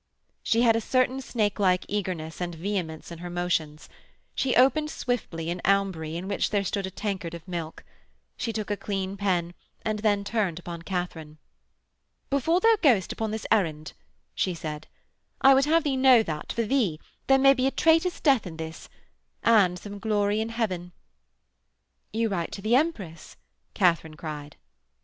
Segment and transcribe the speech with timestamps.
[0.41, 3.87] She had a certain snake like eagerness and vehemence in her motions.
[4.33, 7.83] She opened swiftly an aumbry in which there stood a tankard of milk.
[8.35, 9.53] She took a clean pen,
[9.83, 11.37] and then turned upon Katharine.
[12.31, 13.93] 'Before thou goest upon this errand,'
[14.33, 14.87] she said,
[15.41, 18.57] 'I would have thee know that, for thee, there may be a traitor's death in
[18.57, 18.89] this
[19.43, 20.93] and some glory in Heaven.'
[22.11, 23.37] 'You write to the Empress,'
[23.75, 24.55] Katharine cried.